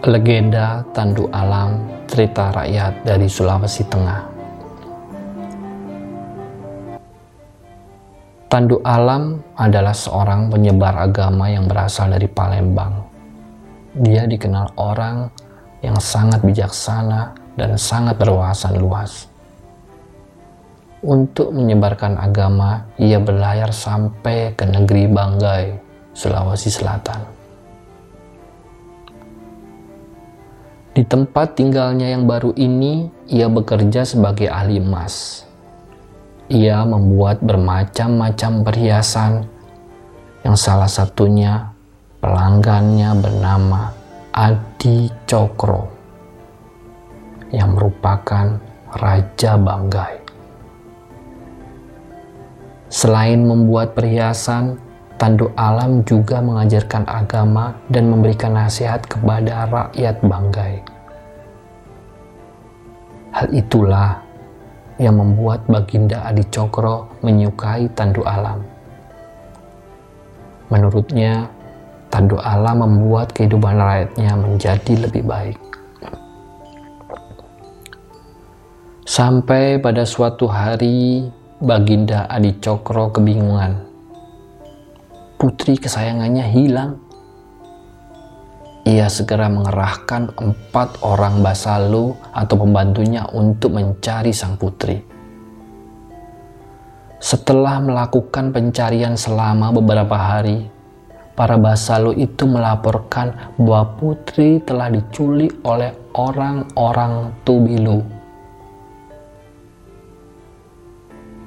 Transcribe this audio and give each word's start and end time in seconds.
Legenda 0.00 0.80
Tandu 0.96 1.28
Alam 1.28 1.76
Cerita 2.08 2.48
Rakyat 2.48 3.04
dari 3.04 3.28
Sulawesi 3.28 3.84
Tengah 3.84 4.20
Tandu 8.48 8.80
Alam 8.80 9.44
adalah 9.60 9.92
seorang 9.92 10.48
penyebar 10.48 11.04
agama 11.04 11.52
yang 11.52 11.68
berasal 11.68 12.16
dari 12.16 12.24
Palembang. 12.32 12.96
Dia 13.92 14.24
dikenal 14.24 14.72
orang 14.80 15.28
yang 15.84 16.00
sangat 16.00 16.40
bijaksana 16.48 17.36
dan 17.60 17.76
sangat 17.76 18.16
berwawasan 18.16 18.80
luas. 18.80 19.28
Untuk 21.04 21.52
menyebarkan 21.52 22.16
agama, 22.16 22.88
ia 22.96 23.20
berlayar 23.20 23.68
sampai 23.68 24.56
ke 24.56 24.64
negeri 24.64 25.12
Banggai, 25.12 25.76
Sulawesi 26.16 26.72
Selatan. 26.72 27.39
Di 31.00 31.08
tempat 31.08 31.56
tinggalnya 31.56 32.12
yang 32.12 32.28
baru 32.28 32.52
ini, 32.60 33.08
ia 33.24 33.48
bekerja 33.48 34.04
sebagai 34.04 34.52
ahli 34.52 34.84
emas. 34.84 35.48
Ia 36.52 36.84
membuat 36.84 37.40
bermacam-macam 37.40 38.68
perhiasan, 38.68 39.48
yang 40.44 40.60
salah 40.60 40.92
satunya 40.92 41.72
pelanggannya 42.20 43.16
bernama 43.16 43.96
Adi 44.28 45.08
Cokro, 45.24 45.88
yang 47.48 47.80
merupakan 47.80 48.60
Raja 48.92 49.56
Banggai. 49.56 50.20
Selain 52.92 53.40
membuat 53.40 53.96
perhiasan, 53.96 54.76
Tandu 55.16 55.48
Alam 55.56 56.04
juga 56.04 56.44
mengajarkan 56.44 57.08
agama 57.08 57.72
dan 57.88 58.12
memberikan 58.12 58.52
nasihat 58.52 59.00
kepada 59.08 59.64
rakyat 59.64 60.20
Banggai. 60.20 60.89
Hal 63.30 63.48
itulah 63.54 64.20
yang 65.00 65.16
membuat 65.16 65.64
Baginda 65.70 66.26
Adi 66.26 66.44
Cokro 66.50 67.08
menyukai 67.24 67.88
Tandu 67.94 68.26
Alam. 68.26 68.60
Menurutnya, 70.68 71.48
Tandu 72.10 72.36
Alam 72.42 72.84
membuat 72.84 73.32
kehidupan 73.32 73.78
rakyatnya 73.78 74.34
menjadi 74.34 75.08
lebih 75.08 75.24
baik. 75.24 75.58
Sampai 79.06 79.82
pada 79.82 80.06
suatu 80.06 80.46
hari, 80.46 81.26
Baginda 81.58 82.30
Adi 82.30 82.56
Cokro 82.58 83.10
kebingungan 83.10 83.90
putri 85.40 85.80
kesayangannya 85.80 86.44
hilang. 86.52 87.00
Ia 88.88 89.12
segera 89.12 89.52
mengerahkan 89.52 90.40
empat 90.40 91.04
orang 91.04 91.44
basalu 91.44 92.16
atau 92.32 92.56
pembantunya 92.56 93.28
untuk 93.28 93.76
mencari 93.76 94.32
sang 94.32 94.56
putri. 94.56 95.04
Setelah 97.20 97.84
melakukan 97.84 98.48
pencarian 98.56 99.20
selama 99.20 99.68
beberapa 99.76 100.16
hari, 100.16 100.64
para 101.36 101.60
basalu 101.60 102.16
itu 102.16 102.48
melaporkan 102.48 103.52
bahwa 103.60 104.00
putri 104.00 104.64
telah 104.64 104.88
diculik 104.88 105.52
oleh 105.60 105.92
orang-orang 106.16 107.36
Tubilu. 107.44 108.00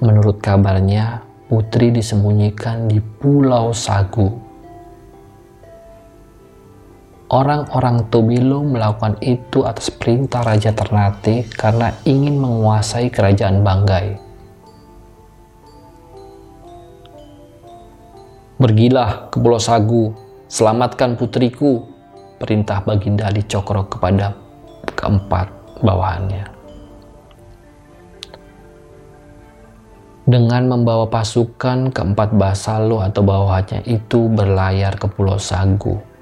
Menurut 0.05 0.37
kabarnya, 0.37 1.25
putri 1.49 1.89
disembunyikan 1.89 2.85
di 2.85 3.01
Pulau 3.01 3.73
Sagu. 3.73 4.42
Orang-orang 7.33 8.13
Tobilo 8.13 8.61
melakukan 8.61 9.17
itu 9.25 9.65
atas 9.65 9.89
perintah 9.89 10.45
Raja 10.45 10.69
Ternate 10.69 11.49
karena 11.49 11.89
ingin 12.05 12.37
menguasai 12.37 13.09
kerajaan 13.09 13.65
Banggai. 13.65 14.21
Pergilah 18.61 19.33
ke 19.33 19.41
Pulau 19.41 19.57
Sagu, 19.57 20.13
selamatkan 20.45 21.17
putriku, 21.17 21.81
perintah 22.37 22.85
Baginda 22.85 23.25
Ali 23.25 23.41
Cokro 23.49 23.89
kepada 23.89 24.37
keempat 24.93 25.49
bawahannya. 25.81 26.53
dengan 30.23 30.71
membawa 30.71 31.03
pasukan 31.11 31.91
keempat 31.91 32.31
Basalo 32.39 33.03
atau 33.03 33.27
bawahannya 33.27 33.83
itu 33.83 34.31
berlayar 34.31 34.95
ke 34.95 35.11
Pulau 35.11 35.35
Sagu. 35.35 36.12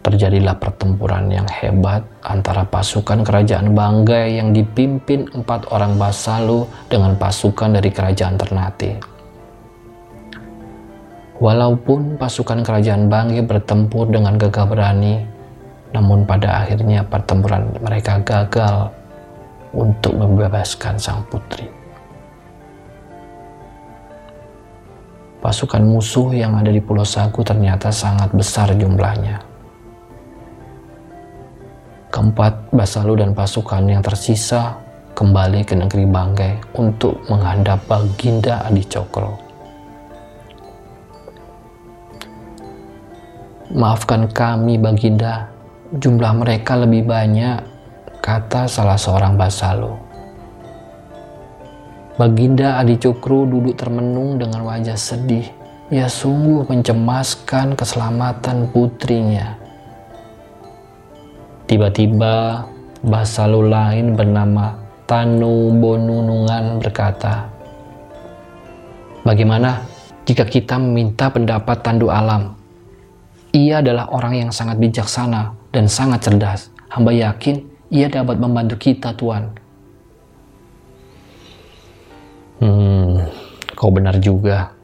Terjadilah 0.00 0.56
pertempuran 0.56 1.28
yang 1.28 1.44
hebat 1.44 2.00
antara 2.24 2.64
pasukan 2.64 3.20
kerajaan 3.20 3.76
Banggai 3.76 4.40
yang 4.40 4.56
dipimpin 4.56 5.28
empat 5.28 5.68
orang 5.68 6.00
Basalo 6.00 6.64
dengan 6.88 7.12
pasukan 7.20 7.76
dari 7.76 7.92
kerajaan 7.92 8.40
Ternate. 8.40 8.92
Walaupun 11.36 12.16
pasukan 12.16 12.64
kerajaan 12.64 13.12
Banggai 13.12 13.44
bertempur 13.44 14.08
dengan 14.08 14.40
gagah 14.40 14.64
berani, 14.64 15.20
namun 15.92 16.24
pada 16.24 16.64
akhirnya 16.64 17.04
pertempuran 17.04 17.68
mereka 17.84 18.20
gagal 18.24 18.88
untuk 19.76 20.16
membebaskan 20.16 20.96
sang 20.96 21.20
putri. 21.28 21.80
pasukan 25.40 25.82
musuh 25.82 26.30
yang 26.36 26.54
ada 26.54 26.68
di 26.68 26.78
Pulau 26.78 27.02
Sagu 27.02 27.40
ternyata 27.40 27.88
sangat 27.88 28.30
besar 28.36 28.76
jumlahnya. 28.76 29.49
Keempat, 32.20 32.68
Basalu 32.76 33.24
dan 33.24 33.32
pasukan 33.32 33.80
yang 33.88 34.04
tersisa 34.04 34.76
kembali 35.16 35.64
ke 35.64 35.72
negeri 35.72 36.04
Banggai 36.04 36.60
untuk 36.76 37.16
menghadap 37.32 37.80
Baginda 37.88 38.60
Adi 38.60 38.84
Cokro. 38.84 39.40
Maafkan 43.72 44.28
kami 44.28 44.76
Baginda, 44.76 45.48
jumlah 45.96 46.44
mereka 46.44 46.76
lebih 46.76 47.08
banyak, 47.08 47.56
kata 48.20 48.68
salah 48.68 49.00
seorang 49.00 49.40
Basalu. 49.40 49.96
Baginda 52.20 52.76
Adi 52.84 53.00
Cokro 53.00 53.48
duduk 53.48 53.80
termenung 53.80 54.36
dengan 54.36 54.68
wajah 54.68 55.00
sedih. 55.00 55.48
Ia 55.88 56.04
sungguh 56.04 56.68
mencemaskan 56.68 57.80
keselamatan 57.80 58.68
putrinya. 58.68 59.59
Tiba-tiba, 61.70 62.66
Basalu 63.06 63.70
lain 63.70 64.18
bernama 64.18 64.74
Tanu 65.06 65.70
Bonunungan 65.78 66.82
berkata, 66.82 67.46
Bagaimana 69.22 69.86
jika 70.26 70.42
kita 70.42 70.82
meminta 70.82 71.30
pendapat 71.30 71.78
Tandu 71.78 72.10
Alam? 72.10 72.58
Ia 73.54 73.78
adalah 73.78 74.10
orang 74.10 74.34
yang 74.34 74.50
sangat 74.50 74.82
bijaksana 74.82 75.54
dan 75.70 75.86
sangat 75.86 76.26
cerdas. 76.26 76.74
Hamba 76.90 77.14
yakin 77.14 77.62
ia 77.94 78.10
dapat 78.10 78.42
membantu 78.42 78.74
kita, 78.90 79.14
Tuan. 79.14 79.54
Hmm, 82.58 83.30
kau 83.78 83.94
benar 83.94 84.18
juga. 84.18 84.74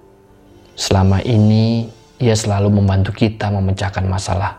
Selama 0.79 1.19
ini 1.27 1.91
ia 2.23 2.39
selalu 2.39 2.79
membantu 2.79 3.11
kita 3.11 3.51
memecahkan 3.51 4.07
masalah. 4.07 4.55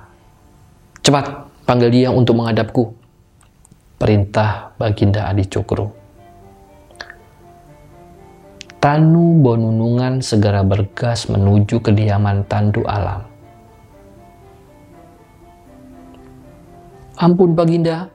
Cepat, 0.99 1.46
panggil 1.67 1.91
dia 1.91 2.09
untuk 2.09 2.39
menghadapku. 2.39 2.95
Perintah 4.00 4.72
Baginda 4.79 5.28
Adi 5.28 5.44
Cokro. 5.44 5.91
Tanu 8.78 9.44
Bonunungan 9.44 10.24
segera 10.24 10.63
bergas 10.63 11.27
menuju 11.27 11.83
kediaman 11.83 12.47
Tandu 12.47 12.88
Alam. 12.88 13.25
Ampun 17.18 17.57
Baginda, 17.57 18.07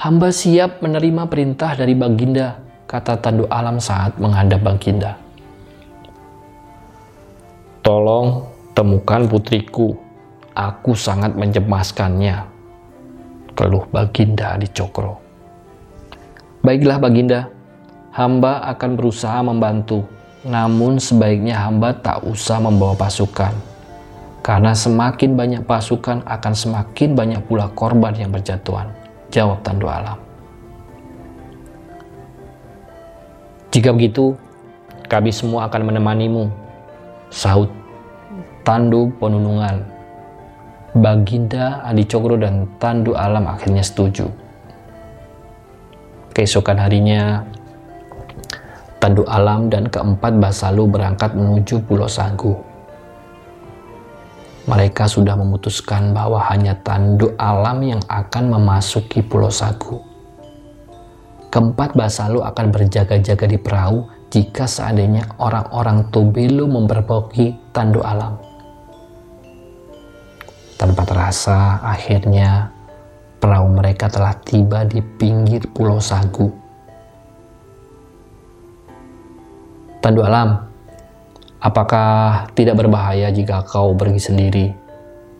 hamba 0.00 0.32
siap 0.32 0.80
menerima 0.80 1.28
perintah 1.28 1.76
dari 1.76 1.92
Baginda 1.92 2.58
kata 2.88 3.20
Tandu 3.20 3.44
Alam 3.52 3.76
saat 3.76 4.16
menghadap 4.16 4.64
Baginda. 4.64 5.20
Tolong 7.84 8.48
temukan 8.72 9.28
putriku, 9.28 9.92
aku 10.56 10.96
sangat 10.96 11.36
mencemaskannya, 11.36 12.59
keluh 13.60 13.84
Baginda 13.92 14.56
di 14.56 14.64
Cokro. 14.72 15.20
Baiklah 16.64 16.96
Baginda, 16.96 17.52
hamba 18.08 18.64
akan 18.72 18.96
berusaha 18.96 19.36
membantu, 19.44 20.08
namun 20.48 20.96
sebaiknya 20.96 21.60
hamba 21.60 21.92
tak 21.92 22.24
usah 22.24 22.56
membawa 22.56 22.96
pasukan, 22.96 23.52
karena 24.40 24.72
semakin 24.72 25.36
banyak 25.36 25.62
pasukan 25.68 26.24
akan 26.24 26.54
semakin 26.56 27.12
banyak 27.12 27.44
pula 27.44 27.68
korban 27.76 28.16
yang 28.16 28.32
berjatuhan, 28.32 28.88
jawab 29.28 29.60
Tandu 29.60 29.92
Alam. 29.92 30.16
Jika 33.76 33.92
begitu, 33.92 34.40
kami 35.04 35.36
semua 35.36 35.68
akan 35.68 35.92
menemanimu, 35.92 36.48
sahut 37.28 37.68
Tandu 38.64 39.12
Penunungan. 39.20 39.99
Baginda 41.00 41.80
Adi 41.80 42.04
Cokro 42.04 42.36
dan 42.36 42.68
Tandu 42.76 43.16
Alam 43.16 43.48
akhirnya 43.48 43.80
setuju. 43.80 44.28
Keesokan 46.36 46.76
harinya, 46.76 47.40
Tandu 49.00 49.24
Alam 49.24 49.72
dan 49.72 49.88
keempat 49.88 50.36
Basalu 50.36 50.92
berangkat 50.92 51.32
menuju 51.32 51.80
Pulau 51.88 52.04
Sagu. 52.04 52.52
Mereka 54.68 55.08
sudah 55.08 55.40
memutuskan 55.40 56.12
bahwa 56.12 56.36
hanya 56.52 56.76
Tandu 56.84 57.32
Alam 57.40 57.80
yang 57.80 58.02
akan 58.04 58.60
memasuki 58.60 59.24
Pulau 59.24 59.48
Sagu. 59.48 60.04
Keempat 61.48 61.96
Basalu 61.96 62.44
akan 62.44 62.66
berjaga-jaga 62.68 63.48
di 63.48 63.56
perahu 63.56 64.04
jika 64.28 64.68
seandainya 64.68 65.32
orang-orang 65.40 66.12
Tobelo 66.12 66.68
memperboki 66.68 67.56
Tandu 67.72 68.04
Alam. 68.04 68.49
Tanpa 70.80 71.04
terasa, 71.04 71.76
akhirnya 71.84 72.72
perahu 73.36 73.68
mereka 73.68 74.08
telah 74.08 74.32
tiba 74.40 74.88
di 74.88 75.04
pinggir 75.04 75.68
Pulau 75.68 76.00
Sagu. 76.00 76.48
Tandu 80.00 80.24
alam, 80.24 80.56
apakah 81.60 82.48
tidak 82.56 82.80
berbahaya 82.80 83.28
jika 83.28 83.60
kau 83.60 83.92
pergi 83.92 84.20
sendiri? 84.24 84.66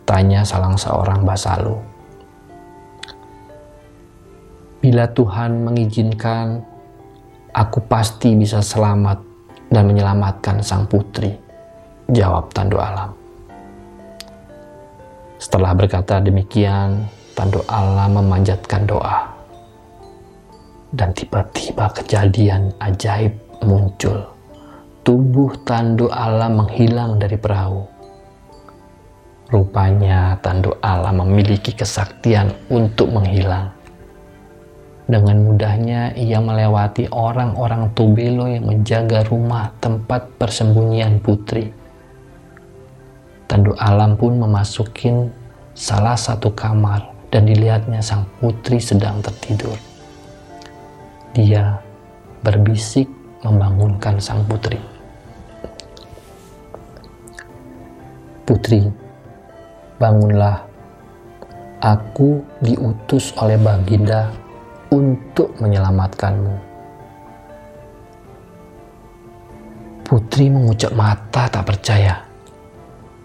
Tanya 0.05 0.45
salah 0.45 0.77
seorang 0.77 1.25
basalu. 1.25 1.73
Bila 4.77 5.09
Tuhan 5.09 5.65
mengizinkan, 5.65 6.61
aku 7.49 7.81
pasti 7.89 8.37
bisa 8.37 8.61
selamat 8.61 9.17
dan 9.73 9.89
menyelamatkan 9.89 10.61
sang 10.61 10.85
putri. 10.85 11.33
Jawab 12.13 12.53
Tandu 12.53 12.77
Alam. 12.77 13.20
Setelah 15.41 15.73
berkata 15.73 16.21
demikian, 16.21 17.09
Tandu 17.33 17.65
Allah 17.65 18.05
memanjatkan 18.05 18.85
doa. 18.85 19.25
Dan 20.93 21.17
tiba-tiba 21.17 21.89
kejadian 21.97 22.69
ajaib 22.77 23.33
muncul. 23.65 24.21
Tubuh 25.01 25.57
Tandu 25.65 26.13
Allah 26.13 26.45
menghilang 26.45 27.17
dari 27.17 27.41
perahu. 27.41 27.81
Rupanya 29.49 30.37
Tandu 30.45 30.77
Allah 30.77 31.09
memiliki 31.09 31.73
kesaktian 31.73 32.53
untuk 32.69 33.09
menghilang. 33.09 33.73
Dengan 35.09 35.41
mudahnya 35.41 36.13
ia 36.13 36.37
melewati 36.37 37.09
orang-orang 37.09 37.89
Tubelo 37.97 38.45
yang 38.45 38.69
menjaga 38.69 39.25
rumah 39.25 39.73
tempat 39.81 40.37
persembunyian 40.37 41.17
putri 41.17 41.80
Tandu 43.51 43.75
Alam 43.75 44.15
pun 44.15 44.39
memasukin 44.39 45.27
salah 45.75 46.15
satu 46.15 46.55
kamar 46.55 47.11
dan 47.35 47.43
dilihatnya 47.43 47.99
sang 47.99 48.23
putri 48.39 48.79
sedang 48.79 49.19
tertidur. 49.19 49.75
Dia 51.35 51.75
berbisik 52.47 53.11
membangunkan 53.43 54.23
sang 54.23 54.47
putri. 54.47 54.79
Putri, 58.47 58.87
bangunlah. 59.99 60.63
Aku 61.83 62.47
diutus 62.63 63.35
oleh 63.35 63.59
Baginda 63.59 64.31
untuk 64.95 65.59
menyelamatkanmu. 65.59 66.55
Putri 70.07 70.47
mengucap 70.47 70.95
mata 70.95 71.51
tak 71.51 71.67
percaya. 71.67 72.30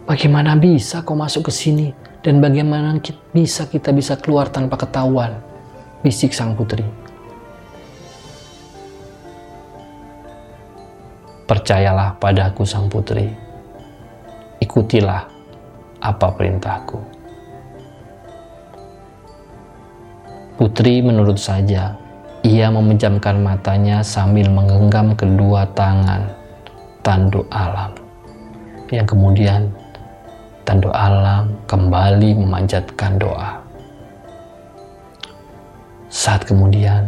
Bagaimana 0.06 0.54
bisa 0.54 1.02
kau 1.02 1.18
masuk 1.18 1.50
ke 1.50 1.52
sini? 1.52 1.90
Dan 2.22 2.38
bagaimana 2.38 2.94
bisa 3.34 3.66
kita 3.66 3.90
bisa 3.90 4.14
keluar 4.14 4.46
tanpa 4.46 4.78
ketahuan? 4.78 5.34
Bisik 6.06 6.30
sang 6.30 6.54
putri. 6.54 6.86
Percayalah 11.50 12.14
padaku 12.22 12.62
sang 12.62 12.86
putri. 12.86 13.34
Ikutilah 14.62 15.26
apa 15.98 16.26
perintahku. 16.38 17.02
Putri 20.54 21.02
menurut 21.02 21.42
saja. 21.42 21.98
Ia 22.46 22.70
memejamkan 22.70 23.42
matanya 23.42 24.06
sambil 24.06 24.46
menggenggam 24.54 25.18
kedua 25.18 25.66
tangan 25.74 26.30
tanduk 27.02 27.42
alam 27.50 27.90
yang 28.90 29.06
kemudian 29.06 29.66
Tandu 30.66 30.90
alam 30.90 31.54
kembali 31.70 32.42
memanjatkan 32.42 33.22
doa. 33.22 33.54
Saat 36.10 36.50
kemudian, 36.50 37.06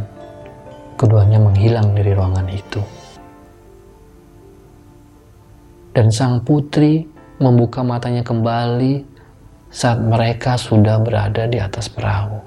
keduanya 0.94 1.42
menghilang 1.42 1.90
dari 1.90 2.14
ruangan 2.14 2.46
itu. 2.46 2.78
Dan 5.90 6.14
sang 6.14 6.38
putri 6.46 7.02
membuka 7.42 7.82
matanya 7.82 8.22
kembali 8.22 9.02
saat 9.74 9.98
mereka 10.06 10.54
sudah 10.54 11.02
berada 11.02 11.50
di 11.50 11.58
atas 11.58 11.90
perahu. 11.90 12.38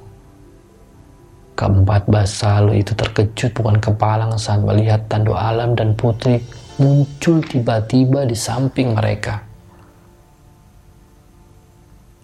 Keempat 1.59 2.07
basalu 2.07 2.79
itu 2.79 2.95
terkejut 2.95 3.51
bukan 3.51 3.83
kepalang 3.83 4.39
saat 4.39 4.63
melihat 4.63 5.11
tandu 5.11 5.35
alam 5.35 5.75
dan 5.75 5.91
putri 5.91 6.39
muncul 6.79 7.43
tiba-tiba 7.43 8.23
di 8.23 8.33
samping 8.39 8.95
mereka. 8.95 9.50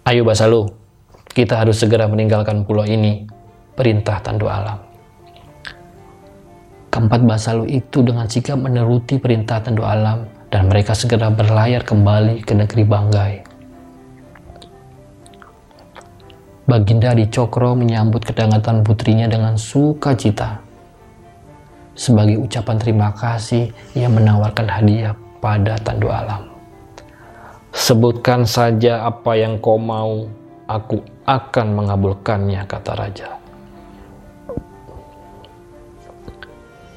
Ayo 0.08 0.24
Basalu, 0.24 0.64
kita 1.36 1.60
harus 1.60 1.84
segera 1.84 2.08
meninggalkan 2.08 2.64
pulau 2.64 2.88
ini, 2.88 3.28
perintah 3.76 4.16
Tandu 4.24 4.48
Alam. 4.48 4.80
Keempat 6.88 7.28
Basalu 7.28 7.68
itu 7.68 8.00
dengan 8.00 8.24
sikap 8.24 8.56
meneruti 8.56 9.20
perintah 9.20 9.60
Tandu 9.60 9.84
Alam 9.84 10.24
dan 10.48 10.72
mereka 10.72 10.96
segera 10.96 11.28
berlayar 11.28 11.84
kembali 11.84 12.40
ke 12.40 12.56
negeri 12.56 12.88
Banggai. 12.88 13.34
Baginda 16.64 17.12
di 17.12 17.28
Cokro 17.28 17.76
menyambut 17.76 18.24
kedatangan 18.24 18.80
putrinya 18.80 19.28
dengan 19.28 19.60
sukacita. 19.60 20.56
Sebagai 21.92 22.40
ucapan 22.48 22.80
terima 22.80 23.12
kasih, 23.12 23.68
ia 23.92 24.08
menawarkan 24.08 24.72
hadiah 24.72 25.12
pada 25.44 25.76
Tandu 25.76 26.08
Alam. 26.08 26.57
Sebutkan 27.78 28.42
saja 28.42 29.06
apa 29.06 29.38
yang 29.38 29.62
kau 29.62 29.78
mau, 29.78 30.26
aku 30.66 30.98
akan 31.22 31.78
mengabulkannya, 31.78 32.66
kata 32.66 32.92
raja. 32.98 33.38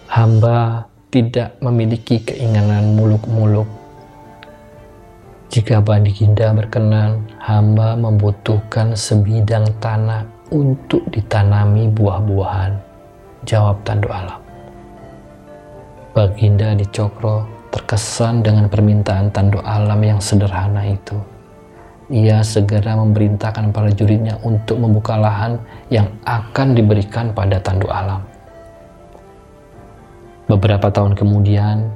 Hamba 0.09 0.89
tidak 1.13 1.53
memiliki 1.61 2.25
keinginan 2.25 2.97
muluk-muluk. 2.97 3.69
Jika 5.53 5.85
Ginda 6.09 6.49
berkenan, 6.49 7.29
hamba 7.37 7.93
membutuhkan 7.93 8.97
sebidang 8.97 9.69
tanah 9.77 10.25
untuk 10.49 11.05
ditanami 11.13 11.93
buah-buahan. 11.93 12.73
Jawab 13.45 13.85
Tandu 13.85 14.09
Alam. 14.09 14.41
Baginda 16.17 16.73
di 16.73 16.89
Cokro 16.89 17.60
terkesan 17.71 18.43
dengan 18.43 18.67
permintaan 18.67 19.31
tanduk 19.31 19.63
alam 19.63 19.97
yang 20.03 20.19
sederhana 20.19 20.83
itu. 20.85 21.15
Ia 22.11 22.43
segera 22.43 22.99
memerintahkan 22.99 23.71
para 23.71 23.87
juridnya 23.95 24.35
untuk 24.43 24.83
membuka 24.83 25.15
lahan 25.15 25.55
yang 25.87 26.11
akan 26.27 26.75
diberikan 26.75 27.31
pada 27.31 27.63
tanduk 27.63 27.87
alam. 27.87 28.19
Beberapa 30.51 30.91
tahun 30.91 31.15
kemudian, 31.15 31.87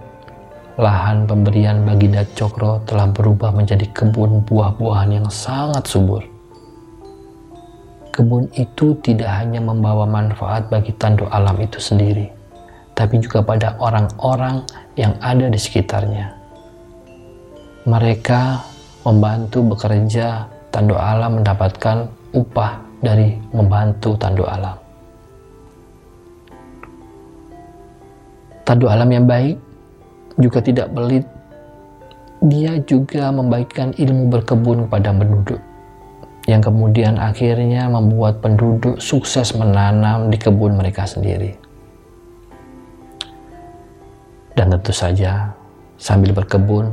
lahan 0.79 1.27
pemberian 1.27 1.83
Baginda 1.83 2.23
Cokro 2.31 2.79
telah 2.87 3.11
berubah 3.11 3.51
menjadi 3.51 3.83
kebun 3.91 4.47
buah-buahan 4.47 5.19
yang 5.19 5.27
sangat 5.27 5.83
subur. 5.83 6.23
Kebun 8.15 8.47
itu 8.55 8.95
tidak 9.03 9.27
hanya 9.27 9.59
membawa 9.59 10.07
manfaat 10.07 10.71
bagi 10.71 10.95
tanduk 10.95 11.27
alam 11.27 11.59
itu 11.59 11.83
sendiri, 11.83 12.31
tapi 12.95 13.19
juga 13.19 13.43
pada 13.43 13.75
orang-orang 13.77 14.63
yang 14.95 15.13
ada 15.19 15.51
di 15.51 15.59
sekitarnya. 15.59 16.31
Mereka 17.85 18.41
membantu 19.05 19.75
bekerja, 19.75 20.47
Tandu 20.71 20.97
Alam 20.97 21.43
mendapatkan 21.43 22.09
upah 22.33 22.81
dari 23.03 23.37
membantu 23.53 24.17
Tandu 24.17 24.47
Alam. 24.47 24.79
Tandu 28.65 28.89
Alam 28.89 29.09
yang 29.13 29.29
baik 29.29 29.59
juga 30.41 30.59
tidak 30.63 30.89
pelit. 30.95 31.27
Dia 32.41 32.81
juga 32.83 33.29
membagikan 33.29 33.93
ilmu 33.93 34.33
berkebun 34.33 34.89
kepada 34.89 35.13
penduduk 35.13 35.61
yang 36.45 36.61
kemudian 36.61 37.17
akhirnya 37.17 37.89
membuat 37.89 38.37
penduduk 38.37 39.01
sukses 39.01 39.57
menanam 39.57 40.29
di 40.29 40.37
kebun 40.37 40.77
mereka 40.77 41.09
sendiri. 41.09 41.64
Dan 44.55 44.71
tentu 44.71 44.95
saja, 44.95 45.51
sambil 45.99 46.31
berkebun, 46.31 46.87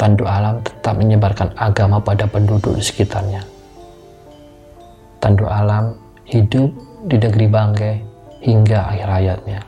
Tandu 0.00 0.24
Alam 0.24 0.64
tetap 0.64 0.96
menyebarkan 0.96 1.52
agama 1.60 2.00
pada 2.00 2.24
penduduk 2.24 2.72
di 2.72 2.80
sekitarnya. 2.80 3.44
Tandu 5.20 5.44
Alam 5.44 5.92
hidup 6.24 6.72
di 7.04 7.20
negeri 7.20 7.46
Bangke 7.52 7.92
hingga 8.40 8.88
akhir 8.88 9.08
hayatnya. 9.12 9.60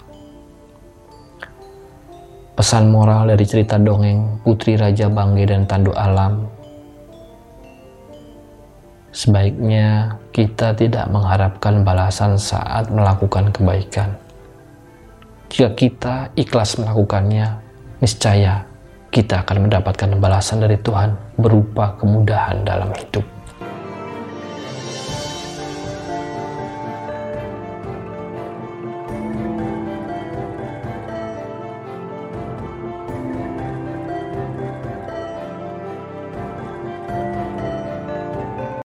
Pesan 2.56 2.88
moral 2.88 3.28
dari 3.28 3.44
cerita 3.44 3.76
dongeng 3.76 4.40
Putri 4.40 4.80
Raja 4.80 5.12
Bangge 5.12 5.44
dan 5.44 5.68
Tandu 5.68 5.92
Alam 5.92 6.48
Sebaiknya 9.12 10.16
kita 10.32 10.72
tidak 10.72 11.04
mengharapkan 11.12 11.84
balasan 11.84 12.40
saat 12.40 12.88
melakukan 12.88 13.52
kebaikan. 13.52 14.08
Jika 15.52 15.68
kita 15.76 16.32
ikhlas 16.32 16.80
melakukannya, 16.80 17.44
niscaya 18.00 18.64
kita 19.12 19.44
akan 19.44 19.68
mendapatkan 19.68 20.08
balasan 20.16 20.64
dari 20.64 20.80
Tuhan 20.80 21.12
berupa 21.36 21.92
kemudahan 22.00 22.64
dalam 22.64 22.88
hidup. 22.96 23.20